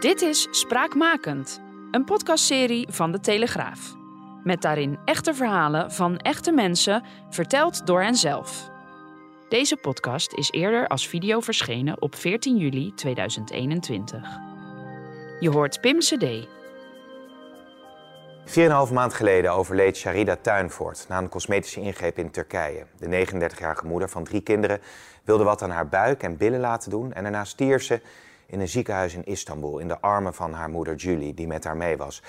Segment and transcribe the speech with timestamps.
[0.00, 3.94] Dit is Spraakmakend, een podcastserie van De Telegraaf.
[4.44, 8.70] Met daarin echte verhalen van echte mensen, verteld door henzelf.
[9.48, 14.38] Deze podcast is eerder als video verschenen op 14 juli 2021.
[15.40, 16.46] Je hoort Pim CD.
[18.46, 22.86] 4,5 maand geleden overleed Sharida Tuinvoort na een cosmetische ingreep in Turkije.
[22.98, 24.80] De 39-jarige moeder van drie kinderen
[25.24, 28.00] wilde wat aan haar buik en billen laten doen en daarna stierf ze
[28.50, 31.76] in een ziekenhuis in Istanbul in de armen van haar moeder Julie, die met haar
[31.76, 32.22] mee was.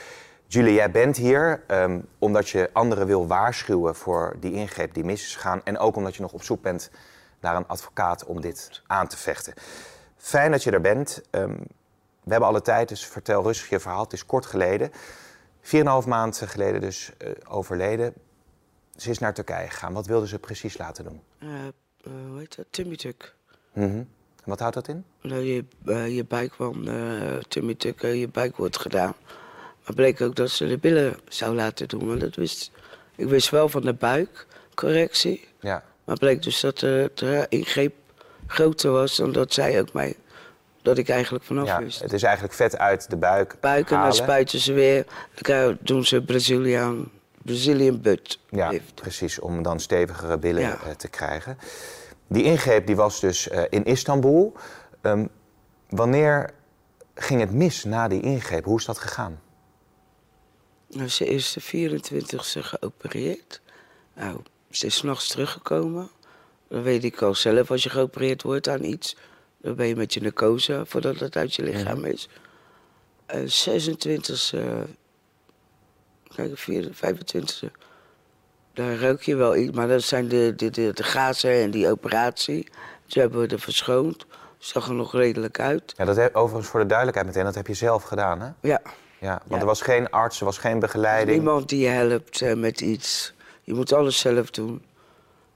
[0.47, 5.21] Julie, jij bent hier ehm, omdat je anderen wil waarschuwen voor die ingreep die mis
[5.21, 6.91] is gegaan en ook omdat je nog op zoek bent
[7.39, 9.53] naar een advocaat om dit aan te vechten.
[10.17, 11.21] Fijn dat je er bent.
[11.29, 11.57] Ehm,
[12.23, 14.03] we hebben alle tijd, dus vertel rustig je verhaal.
[14.03, 14.91] Het is kort geleden.
[15.61, 18.13] 4,5 maanden geleden dus uh, overleden.
[18.95, 19.93] Ze is naar Turkije gegaan.
[19.93, 21.21] Wat wilde ze precies laten doen?
[21.39, 22.65] Uh, uh, hoe heet dat?
[22.69, 23.35] Tummy-tuck.
[23.73, 24.09] Mm -hmm.
[24.43, 25.03] En wat houdt dat in?
[25.21, 25.65] Nou, je,
[26.15, 26.89] je buik van
[27.47, 29.13] tummy-tuck, je buik wordt gedaan.
[29.85, 32.07] Maar bleek ook dat ze de billen zou laten doen.
[32.07, 32.71] Want dat wist,
[33.15, 35.47] ik wist wel van de buikcorrectie.
[35.59, 35.83] Ja.
[36.03, 37.93] Maar bleek dus dat de, ingreep
[38.47, 40.15] groter was dan dat zij ook mij
[40.81, 41.99] dat ik eigenlijk vanaf ja, wist.
[41.99, 43.55] Het is eigenlijk vet uit de buik.
[43.59, 45.05] Buik en dan spuiten ze weer.
[45.41, 48.39] Dan doen ze Brazilian, Brazilian butt.
[48.49, 48.95] Ja, lift.
[48.95, 49.39] precies.
[49.39, 50.79] Om dan stevigere billen Ja.
[50.85, 51.57] eh, te krijgen.
[52.31, 54.53] Die ingreep die was dus eh, in Istanbul.
[55.01, 55.25] Ehm,
[55.89, 56.53] wanneer
[57.15, 58.65] ging het mis na die ingreep?
[58.65, 59.41] Hoe is dat gegaan?
[60.87, 63.61] Nou, ze is de 24e geopereerd.
[64.15, 66.09] Nou, ze is s'nachts teruggekomen.
[66.67, 69.15] Dan weet ik al zelf, als je geopereerd wordt aan iets...
[69.57, 72.29] dan ben je met je narcose voordat het uit je lichaam is.
[73.25, 74.59] En 26e,
[76.35, 77.71] kijk, 25e,
[78.73, 79.75] daar ruik je wel iets.
[79.75, 82.67] Maar dat zijn de, de, de, de gazen en die operatie.
[83.05, 84.25] Ze hebben we er verschoond.
[84.57, 85.93] Zag er nog redelijk uit.
[85.97, 88.49] Ja, dat heb, overigens voor de duidelijkheid meteen, dat heb je zelf gedaan, hè?
[88.61, 88.81] Ja,
[89.19, 89.57] Ja, want Ja.
[89.59, 91.37] er was geen arts, er was geen begeleiding.
[91.37, 93.33] niemand die je helpt eh, met iets.
[93.61, 94.81] Je moet alles zelf doen.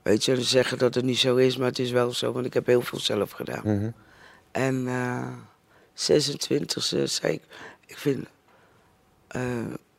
[0.02, 2.46] Weet je, ze zeggen dat het niet zo is, maar het is wel zo, want
[2.46, 3.62] ik heb heel veel zelf gedaan.
[3.64, 3.90] Mhm.
[4.52, 5.28] En eh
[5.94, 7.42] 26e zei ik,
[7.86, 8.26] ik vind,
[9.28, 9.42] eh,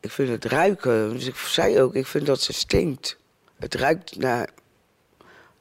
[0.07, 1.13] ik vind het ruiken.
[1.13, 3.17] Dus ik zei ook, ik vind dat ze stinkt.
[3.59, 4.49] Het ruikt naar,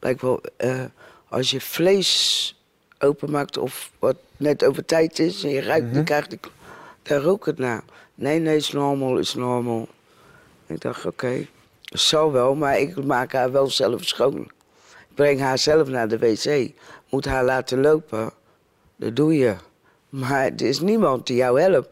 [0.01, 0.85] lijkt wel, eh,
[1.29, 2.55] als je vlees
[2.99, 6.39] openmaakt of wat net over tijd is en je ruikt, dan krijg je,
[7.03, 7.83] daar rook het naar.
[8.15, 9.89] Nee, nee, is normal, is normal.
[10.67, 11.47] Ik dacht, oké,
[11.83, 14.41] dat zal wel, maar ik maak haar wel zelf schoon.
[15.09, 16.71] Ik breng haar zelf naar de wc.
[17.09, 18.31] Moet haar laten lopen.
[18.97, 19.55] Dat doe je.
[20.09, 21.89] Maar er is niemand die jou helpt.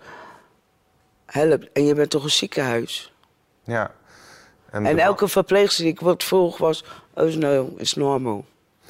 [1.34, 1.72] Helpt.
[1.72, 3.12] En je bent toch een ziekenhuis.
[3.62, 3.91] Ja.
[4.71, 6.84] En elke verpleegster die ik wat vroeg was...
[7.15, 8.45] Oh, is, no, is normal.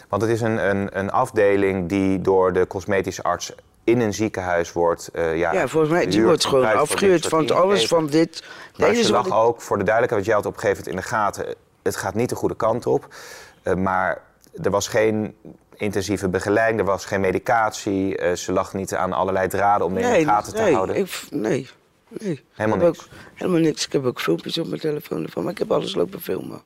[0.09, 3.53] Want het is een, een, een afdeling die door de cosmetische arts
[3.85, 5.09] in een ziekenhuis wordt.
[5.09, 8.45] eh, ja, Ja, volgens mij, die wordt gewoon afgehuurd van alles van dit.
[8.77, 10.55] Maar Nee, ze dus lag wat ik- ook, voor de duidelijkheid, want jij had op
[10.55, 11.55] een gegeven moment in de gaten...
[11.83, 13.15] het gaat niet de goede kant op.
[13.63, 14.23] Eh, maar
[14.63, 15.37] er was geen
[15.75, 18.17] intensieve begeleiding, er was geen medicatie.
[18.17, 20.97] eh, ze lag niet aan allerlei draden om in de gaten te nee, houden.
[20.97, 21.69] Ik, nee,
[22.09, 22.45] nee.
[22.53, 22.99] Helemaal niks.
[22.99, 23.87] Ook, helemaal niks.
[23.87, 26.63] Ik heb ook filmpjes op mijn telefoon ervan, maar ik heb alles lopen filmen.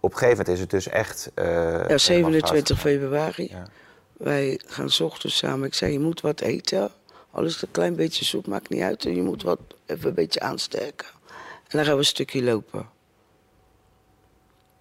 [0.00, 1.30] Op een gegeven moment is het dus echt...
[1.34, 2.76] eh, Ja, 27 fout gegaan.
[2.76, 3.48] februari.
[3.50, 3.68] Ja.
[4.16, 5.66] Wij gaan 's ochtends samen.
[5.66, 6.90] Ik zei, je moet wat eten.
[7.30, 9.04] Alles een klein beetje soep, maakt niet uit.
[9.04, 11.06] En je moet wat even een beetje aansterken.
[11.68, 12.88] En dan gaan we een stukje lopen.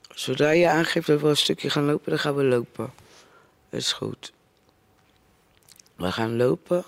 [0.10, 2.94] Zodra je aangeeft dat we een stukje gaan lopen, dan gaan we lopen.
[3.70, 4.34] Dat is goed.
[5.96, 6.84] We gaan lopen.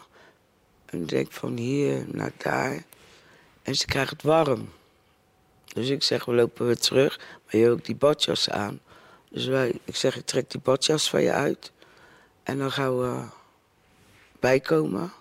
[0.93, 2.83] En ik denk van hier naar daar.
[3.61, 4.69] En ze krijgt het warm.
[5.65, 7.17] Dus ik zeg, we lopen weer terug.
[7.17, 8.79] Maar je hebt ook die badjas aan.
[9.29, 11.71] Dus wij, ik zeg, ik trek die badjas van je uit.
[12.43, 13.23] En dan gaan we
[14.39, 15.11] bijkomen.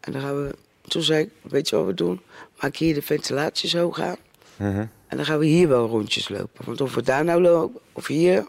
[0.00, 0.54] En dan gaan we...
[0.88, 2.20] Toen zei ik, weet je wat we doen?
[2.60, 4.16] Maak hier de ventilatie zo gaan.
[4.56, 4.86] Mhm.
[5.06, 6.64] En dan gaan we hier wel rondjes lopen.
[6.64, 8.46] Want of we daar nou lopen, of hier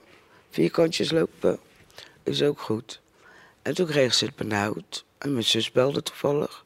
[0.49, 1.59] vierkantjes lopen,
[2.23, 3.01] is ook goed.
[3.61, 5.05] En toen kreeg ze het benauwd.
[5.25, 6.65] En mijn zus belde toevallig.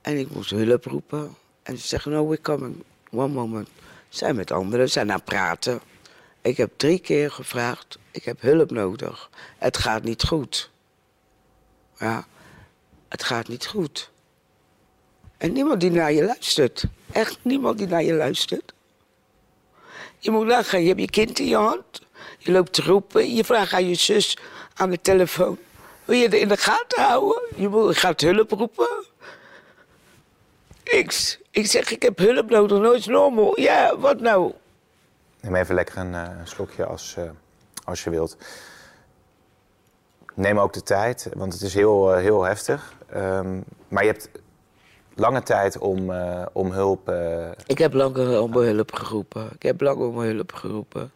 [0.00, 1.34] En ik moest hulp roepen.
[1.62, 2.84] En ze zeggen, no, we're coming.
[3.10, 3.68] One moment.
[4.08, 5.80] Zijn met anderen, zijn aan praten.
[6.40, 9.30] Ik heb drie keer gevraagd, ik heb hulp nodig.
[9.58, 10.70] Het gaat niet goed.
[11.98, 12.26] Ja,
[13.08, 14.10] het gaat niet goed.
[15.36, 16.84] En niemand die naar je luistert.
[17.12, 18.72] Echt niemand die naar je luistert.
[20.18, 22.02] Je moet nagaan, je hebt je kind in je hand.
[22.38, 23.34] Je loopt te roepen.
[23.34, 24.38] Je vraagt aan je zus
[24.74, 25.58] aan de telefoon.
[26.06, 27.42] Wil je in de gaten houden?
[27.54, 29.04] Je moet, gaat hulp roepen.
[30.84, 31.38] Niks.
[31.50, 33.60] Ik zeg, ik heb hulp nodig, nooit normal.
[33.60, 34.52] Ja, wat nou?
[35.40, 37.24] Neem even lekker een uh, slokje als, uh,
[37.84, 38.36] als je wilt.
[40.34, 42.94] Neem ook de tijd, want het is heel, uh, heel heftig.
[43.14, 44.30] Um, maar je hebt
[45.14, 46.12] lange tijd om,
[46.52, 47.12] om hulp.
[47.66, 49.50] Ik heb lang om hulp geroepen.
[49.54, 51.12] Ik heb lang om hulp geroepen.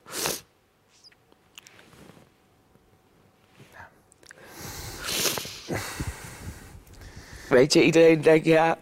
[7.48, 8.78] Weet je, iedereen denkt ja,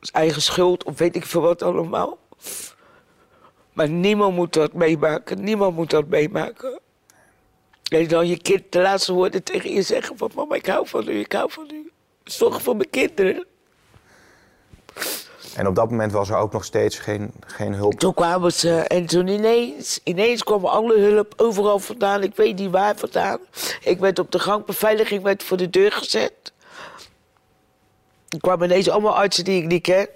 [0.00, 2.18] is eigen schuld of weet ik veel wat allemaal.
[3.72, 6.80] Maar niemand moet dat meemaken, niemand moet dat meemaken.
[7.88, 11.08] En dan je kind de laatste woorden tegen je zeggen van mama, ik hou van
[11.08, 11.90] u, ik hou van u.
[12.24, 13.46] Zorg voor mijn kinderen.
[15.56, 17.98] En op dat moment was er ook nog steeds geen, geen hulp?
[17.98, 22.22] Toen kwamen ze en toen ineens, ineens kwam alle hulp overal vandaan.
[22.22, 23.38] Ik weet niet waar vandaan.
[23.82, 26.32] Ik werd op de gangbeveiliging werd voor de deur gezet.
[28.28, 30.08] Er kwamen ineens allemaal artsen die ik niet ken.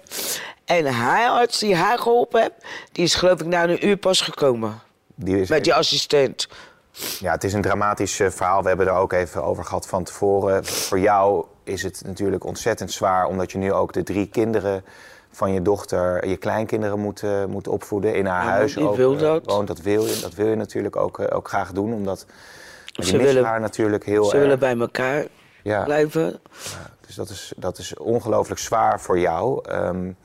[0.65, 4.21] En haar arts die haar geholpen heeft, die is geloof ik na een uur pas
[4.21, 4.81] gekomen.
[5.15, 6.47] Die is met die assistent.
[7.19, 8.61] Ja, het is een dramatisch eh, verhaal.
[8.61, 10.65] We hebben er ook even over gehad van tevoren.
[10.65, 14.83] Voor jou is het natuurlijk ontzettend zwaar, omdat je nu ook de drie kinderen
[15.35, 18.77] van je dochter, je kleinkinderen moet, uh, moet opvoeden in haar ja, huis.
[18.77, 19.45] ook, wil eh, dat.
[19.45, 19.67] woont.
[19.67, 22.25] Dat wil je, dat wil je natuurlijk ook, uh, ook graag doen, omdat
[22.85, 25.25] ze willen, haar natuurlijk heel Ze willen bij elkaar
[25.63, 25.83] ja.
[25.83, 26.39] blijven.
[26.51, 29.71] Ja, dus dat is, dat is ongelooflijk zwaar voor jou.
[29.71, 30.17] Um,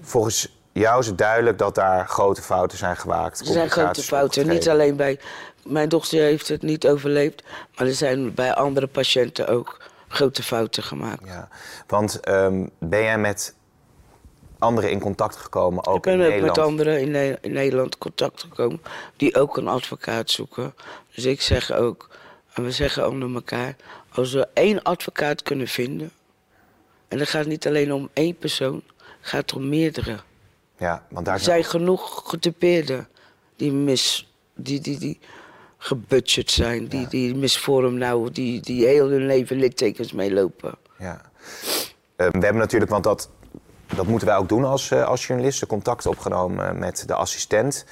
[0.00, 3.40] volgens jou is het duidelijk dat daar grote fouten zijn gemaakt.
[3.40, 5.20] Er zijn grote fouten, niet alleen bij...
[5.64, 7.42] Mijn dochter heeft het niet overleefd,
[7.76, 11.26] maar er zijn bij andere patiënten ook grote fouten gemaakt.
[11.26, 11.48] Ja,
[11.86, 13.56] want um, ben jij met
[14.58, 16.34] anderen in contact gekomen, ook in Nederland?
[16.34, 18.80] Ik ben met anderen in, ne in Nederland contact gekomen
[19.16, 20.74] die ook een advocaat zoeken.
[21.14, 22.08] Dus ik zeg ook,
[22.52, 23.76] en we zeggen onder elkaar...
[24.08, 26.10] als we één advocaat kunnen vinden...
[27.08, 28.82] en dat gaat niet alleen om één persoon,
[29.20, 30.16] gaat het om meerdere.
[30.76, 33.08] Ja, want daar er zijn genoeg getypeerden
[33.56, 34.32] die mis...
[34.54, 35.18] die, die, die
[35.78, 38.30] gebudget zijn, die, die misvorm nou...
[38.30, 40.74] Die, die heel hun leven littekens meelopen.
[40.98, 41.20] Ja.
[42.16, 43.30] Uh, we hebben natuurlijk, want dat,
[43.94, 45.66] dat moeten wij ook doen als, uh, als journalisten...
[45.66, 47.84] contact opgenomen met de assistent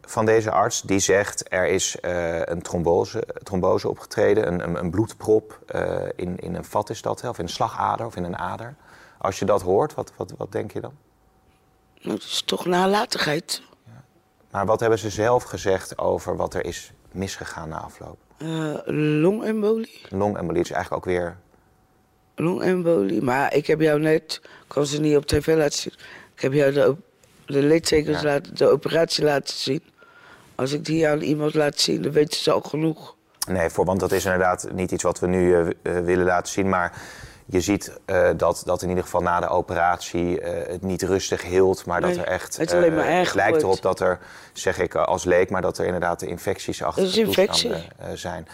[0.00, 0.82] van deze arts.
[0.82, 6.38] Die zegt er is uh, een trombose, trombose opgetreden, een, een, een bloedprop uh, in,
[6.38, 8.74] in een vat is dat, of in een slagader of in een ader.
[9.18, 10.92] Als je dat hoort, wat, wat, wat denk je dan?
[12.00, 13.62] Nou, het is toch nalatigheid.
[13.84, 14.04] Ja.
[14.50, 18.18] Maar wat hebben ze zelf gezegd over wat er is misgegaan na afloop?
[18.38, 18.74] Uh,
[19.20, 20.06] longembolie.
[20.08, 21.36] Longembolie is eigenlijk ook weer...
[22.38, 25.92] Longembolie, maar ik heb jou net, ik kan ze niet op tv laten zien...
[26.34, 26.96] ik heb jou de,
[27.46, 28.24] de littekens, ja.
[28.24, 29.82] laten, de operatie laten zien...
[30.58, 33.14] Als ik die aan iemand laat zien, dan weten ze al genoeg.
[33.48, 36.68] Nee, voor, want dat is inderdaad niet iets wat we nu uh, willen laten zien.
[36.68, 36.92] Maar
[37.46, 41.42] je ziet uh, dat, dat in ieder geval na de operatie uh, het niet rustig
[41.42, 41.86] hield.
[41.86, 42.56] Maar nee, dat er echt.
[42.56, 43.64] Het, alleen maar erg lijkt wordt.
[43.64, 44.18] erop dat er,
[44.52, 47.74] zeg ik als leek, maar dat er inderdaad infecties achter de infectie.
[48.14, 48.48] zijn.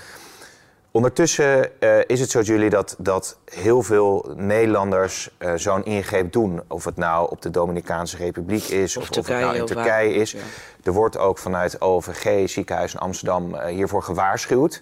[0.96, 6.62] Ondertussen uh, is het zo, jullie dat, dat heel veel Nederlanders uh, zo'n ingreep doen.
[6.68, 10.14] Of het nou op de Dominicaanse Republiek is, of, of, of het nou in Turkije
[10.14, 10.32] is.
[10.32, 10.38] Ja.
[10.82, 14.80] Er wordt ook vanuit OVG, ziekenhuis in Amsterdam, uh, hiervoor gewaarschuwd.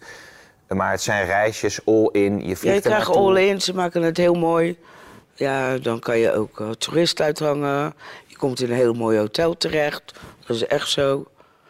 [0.68, 2.38] Maar het zijn reisjes all-in.
[2.38, 4.78] Je vliegt ja, je krijgt all-in, ze maken het heel mooi.
[5.34, 7.94] Ja, dan kan je ook toerist uithangen.
[8.26, 10.12] Je komt in een heel mooi hotel terecht.
[10.46, 11.24] Dat is echt zo.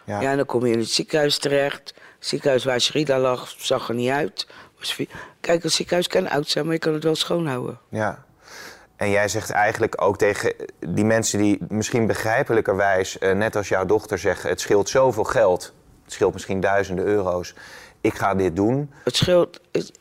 [0.05, 3.89] Ja, ja en dan kom je in het ziekenhuis terecht ziekenhuis waar Sherida lag, zag
[3.89, 4.47] er niet uit.
[5.41, 7.79] Kijk, het ziekenhuis kan oud zijn, maar je kan het wel schoonhouden.
[7.89, 8.25] Ja.
[8.97, 10.55] En jij zegt eigenlijk ook tegen
[10.89, 15.73] die mensen die misschien begrijpelijkerwijs, uh, net als jouw dochter, zeggen: het scheelt zoveel geld.
[16.05, 17.55] Het scheelt misschien duizenden euro's.
[18.01, 18.91] Ik ga dit doen.
[19.05, 19.61] Het scheelt.
[19.73, 19.93] Het,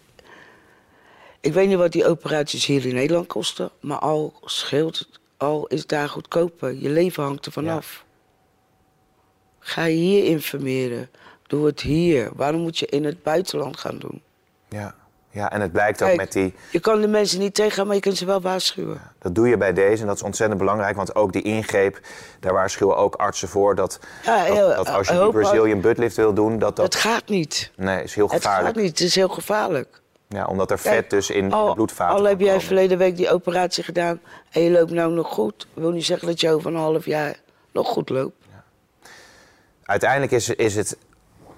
[1.40, 5.86] ik weet niet wat die operaties hier in Nederland kosten, maar al scheelt al is
[5.86, 6.74] daar goedkoper.
[6.74, 8.04] Je leven hangt er vanaf.
[8.06, 8.10] Ja.
[9.60, 11.10] Ga je hier informeren.
[11.52, 12.30] Doe het hier.
[12.36, 14.22] Waarom moet je in het buitenland gaan doen?
[14.70, 14.96] Ja,
[15.30, 16.54] ja en het blijkt Kijk, ook met die...
[16.72, 18.96] Je kan de mensen niet tegengaan, maar je kunt ze wel waarschuwen.
[18.96, 20.96] Ja, dat doe je bij deze en dat is ontzettend belangrijk.
[20.96, 22.00] Want ook die ingreep,
[22.40, 23.76] daar waarschuwen ook artsen voor...
[23.76, 26.60] dat, ja, dat, dat, als je die Brazilian buttlift wil doen...
[26.60, 26.86] Dat, dat...
[26.86, 27.72] Het gaat niet.
[27.76, 28.68] Nee, is heel gevaarlijk.
[28.68, 30.02] Het gaat niet, het is heel gevaarlijk.
[30.28, 33.18] Ja, omdat er vet Kijk, dus in al, de bloedvaten Al heb jij verleden week
[33.18, 34.20] die operatie gedaan
[34.52, 35.68] en je loopt nou nog goed...
[35.74, 37.40] dat wil niet zeggen dat je over een half jaar
[37.72, 38.36] nog goed loopt.
[39.84, 40.98] Uiteindelijk is, is het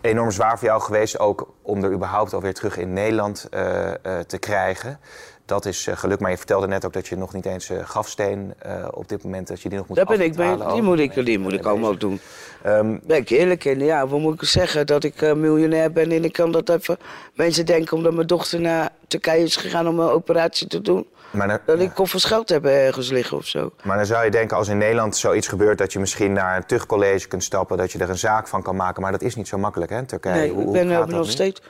[0.04, 4.20] enorm zwaar voor jou geweest, ook om er überhaupt alweer terug in Nederland uh, uh,
[4.20, 5.00] te krijgen.
[5.46, 8.54] Dat is uh, gelukt, maar je vertelde net ook dat je nog niet eens grafsteen
[8.92, 11.26] op dit moment, dat je die nog moet Daar ben ik bij, die moet ik,
[11.26, 12.20] die moet ik allemaal doen.
[12.66, 14.88] Um, ben ik eerlijk in, ja, wat moet ik zeggen?
[14.88, 16.98] Dat ik miljonair ben en ik kan dat even...
[17.34, 21.08] Mensen denken omdat mijn dochter naar Turkije is gegaan om een operatie te doen...
[21.34, 23.72] Maar dan, dat ik koffers geld heb ergens liggen of zo.
[23.84, 25.78] Maar dan zou je denken, als in Nederland zoiets gebeurt...
[25.78, 27.78] dat je misschien naar een tuchtcollege kunt stappen...
[27.78, 29.02] dat je er een zaak van kan maken.
[29.02, 30.36] Maar dat is niet zo makkelijk, hè, Turkije?
[30.36, 31.62] Nee, hoe, ik ben, hoe nog, steeds,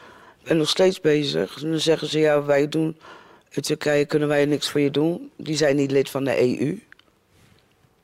[0.43, 1.59] ben nog steeds bezig.
[1.59, 2.97] dan zeggen ze, ja, wij doen...
[3.53, 5.31] In Turkije kunnen wij niks voor je doen.
[5.35, 6.79] Die zijn niet lid van de EU.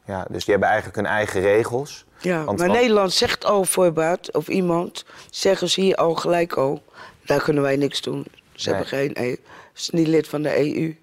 [0.05, 2.05] Ja, dus die hebben eigenlijk hun eigen regels.
[2.21, 5.05] Ja, maar Nederland zegt al voorbaat, of iemand...
[5.29, 6.83] zeggen ze hier al gelijk al...
[7.25, 8.25] daar kunnen wij niks doen.
[8.53, 9.17] Ze hebben geen...
[9.17, 9.35] EU.
[9.73, 10.95] Ze is niet lid van de EU.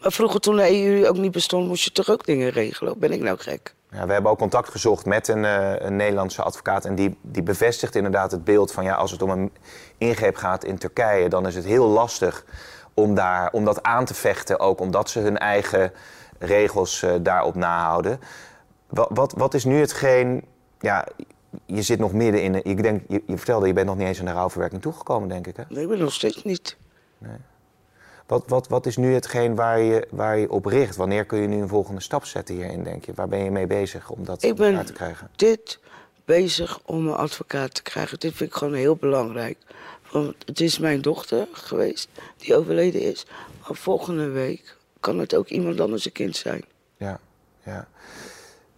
[0.00, 2.98] Maar vroeger toen de EU ook niet bestond, moest je toch ook dingen regelen?
[2.98, 3.74] Ben ik nou gek?
[3.92, 6.84] Ja, we hebben ook contact gezocht met een, uh, een, Nederlandse advocaat.
[6.84, 9.52] En die, die bevestigt inderdaad het beeld van ja, als het om een
[9.98, 12.44] ingreep gaat in Turkije, dan is het heel lastig
[12.94, 14.60] om, daar, om dat aan te vechten.
[14.60, 15.92] Ook omdat ze hun eigen
[16.38, 18.20] regels uh, daarop nahouden.
[18.88, 20.44] Wat, wat, wat is nu hetgeen.
[20.78, 21.06] Ja,
[21.66, 22.60] je zit nog midden in.
[22.64, 25.46] Je, denk, je, je vertelde, je bent nog niet eens aan de rouwverwerking toegekomen, denk
[25.46, 25.56] ik.
[25.56, 25.62] Hè?
[25.68, 26.76] Nee, ik ben nog steeds niet.
[27.18, 27.36] Nee.
[28.26, 30.96] Wat, wat, wat is nu hetgeen waar je, waar je op richt?
[30.96, 33.12] Wanneer kun je nu een volgende stap zetten hierin, denk je?
[33.14, 35.30] Waar ben je mee bezig om dat ik ben te krijgen?
[35.36, 35.78] dit
[36.24, 38.18] bezig om een advocaat te krijgen.
[38.18, 39.58] Dit vind ik gewoon heel belangrijk.
[40.10, 43.26] Want het is mijn dochter geweest die overleden is.
[43.60, 46.64] Maar volgende week kan het ook iemand anders een kind zijn.
[46.96, 47.20] Ja,
[47.64, 47.88] ja.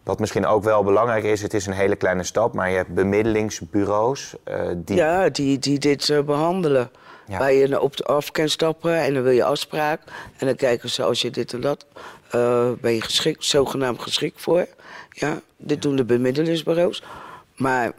[0.03, 2.95] Wat misschien ook wel belangrijk is, het is een hele kleine stap, maar je hebt
[2.95, 4.97] bemiddelingsbureaus uh, die...
[4.97, 6.91] Ja, die, die dit uh, behandelen.
[7.27, 7.39] Ja.
[7.39, 10.01] Waar je op de af kan stappen en dan wil je afspraak.
[10.37, 11.87] En dan kijken ze als je dit en dat.
[12.35, 14.67] Uh, ben je geschikt, zogenaamd geschikt voor.
[15.11, 17.03] Ja, dit doen de bemiddelingsbureaus.
[17.57, 17.93] Maar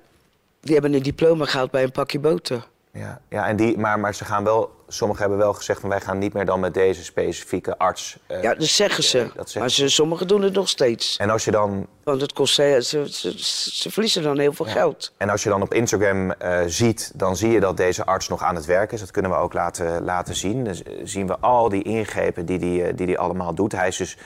[0.62, 2.68] die hebben een diploma gehaald bij een pakje boter.
[2.97, 6.01] Ja, ja en die, maar, maar ze gaan wel, sommigen hebben wel gezegd van wij
[6.01, 8.17] gaan niet meer dan met deze specifieke arts.
[8.27, 9.17] Uh, ja, dat zeggen ze.
[9.17, 11.17] Dat zeggen maar ze, sommigen doen het nog steeds.
[11.17, 11.88] En als je dan.
[12.03, 13.33] Want het kost, ze, ze,
[13.73, 15.13] ze, verliezen dan heel veel geld.
[15.17, 18.43] En als je dan op Instagram uh, ziet, dan zie je dat deze arts nog
[18.43, 19.00] aan het werk is.
[19.00, 20.63] Dat kunnen we ook laten, laten zien.
[20.63, 23.71] Dus zien we al die ingrepen die hij die, die die allemaal doet.
[23.71, 24.17] Hij is dus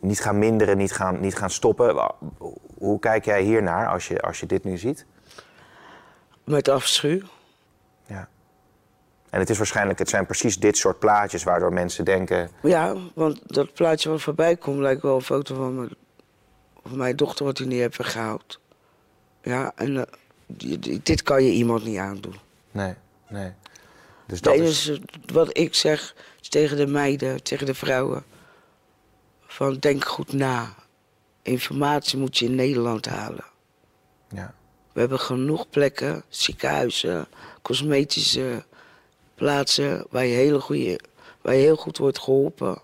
[0.00, 2.12] niet gaan minderen, niet gaan, niet gaan stoppen.
[2.78, 5.06] Hoe kijk jij hiernaar als je, als je dit nu ziet?
[6.44, 7.20] Met afschuw.
[8.06, 8.28] Ja.
[9.30, 12.50] En het is waarschijnlijk, het zijn precies dit soort plaatjes waardoor mensen denken.
[12.62, 15.94] Ja, want dat plaatje wat voorbij komt lijkt wel een foto van mijn,
[16.86, 18.60] van mijn dochter wat hij niet heeft gehaald.
[19.42, 22.36] Ja, en uh, dit kan je iemand niet aandoen.
[22.70, 22.94] Nee,
[23.28, 23.52] nee.
[24.26, 25.00] Dus dat is...
[25.32, 28.24] wat ik zeg is tegen de meiden, tegen de vrouwen.
[29.40, 30.74] Van denk goed na.
[31.42, 33.44] Informatie moet je in Nederland halen.
[34.28, 34.54] Ja.
[34.92, 37.26] We hebben genoeg plekken, ziekenhuizen,
[37.62, 38.64] cosmetische
[39.34, 41.00] plaatsen waar je, hele goede,
[41.40, 42.80] waar je heel goed wordt geholpen.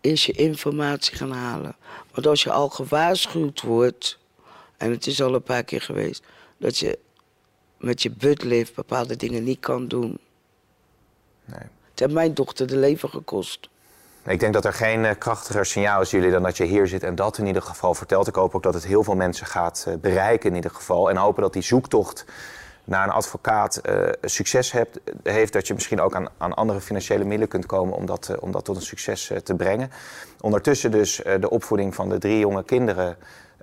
[0.00, 1.76] Is je informatie gaan halen.
[2.12, 4.18] Want als je al gewaarschuwd wordt,
[4.76, 6.22] en het is al een paar keer geweest,
[6.56, 6.98] dat je
[7.78, 10.18] met je buttlift bepaalde dingen niet kan doen.
[11.44, 11.68] Nee.
[11.90, 13.68] Het heeft mijn dochter de leven gekost.
[14.26, 17.02] Ik denk dat er geen uh, krachtiger signaal is jullie dan dat je hier zit
[17.02, 18.28] en dat in ieder geval vertelt.
[18.28, 21.10] Ik hoop ook dat het heel veel mensen gaat uh, bereiken in ieder geval.
[21.10, 22.24] En hopen dat die zoektocht
[22.84, 27.24] naar een advocaat uh, succes hebt, heeft, dat je misschien ook aan, aan andere financiële
[27.24, 29.90] middelen kunt komen om dat, om dat tot een succes te brengen.
[30.40, 33.16] Ondertussen dus de opvoeding van de drie jonge kinderen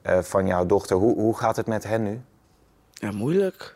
[0.04, 0.96] van jouw dochter.
[0.96, 2.22] Hoe, hoe gaat het met hen nu?
[2.94, 3.76] Ja, moeilijk.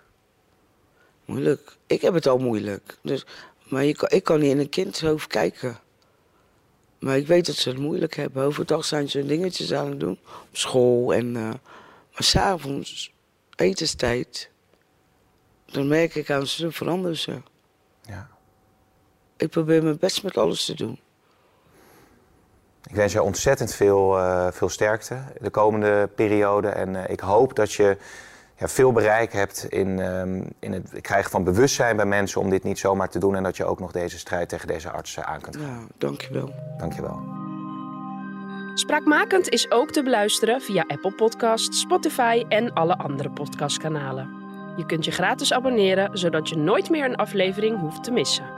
[1.25, 1.77] Moeilijk.
[1.87, 2.97] Ik heb het al moeilijk.
[3.01, 3.25] Dus,
[3.69, 5.79] maar je ik kan niet in een kindshoofd kijken.
[6.99, 8.43] Maar ik weet dat ze het moeilijk hebben.
[8.43, 10.19] Overdag zijn ze dingetjes aan het doen.
[10.49, 11.35] Op school en...
[11.35, 11.41] Uh,
[12.11, 13.13] maar s'avonds,
[13.55, 14.49] etenstijd...
[15.71, 17.41] Dan merk ik aan ze, veranderen ze.
[18.01, 18.27] Ja.
[19.37, 20.99] Ik probeer mijn best met alles te doen.
[22.83, 26.67] Ik wens je ontzettend veel, uh, veel sterkte de komende periode.
[26.67, 27.97] En uh, ik hoop dat je
[28.57, 32.63] ja, veel bereik hebt in, um, in het krijgen van bewustzijn bij mensen om dit
[32.63, 33.35] niet zomaar te doen.
[33.35, 35.65] En dat je ook nog deze strijd tegen deze artsen aan kunt gaan.
[35.65, 36.53] Ja, dankjewel.
[36.77, 37.21] Dankjewel.
[38.73, 44.29] Spraakmakend is ook te beluisteren via Apple Podcasts, Spotify en alle andere podcastkanalen.
[44.75, 48.56] Je kunt je gratis abonneren, zodat je nooit meer een aflevering hoeft te missen.